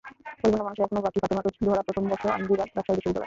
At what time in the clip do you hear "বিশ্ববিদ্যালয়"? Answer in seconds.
2.97-3.19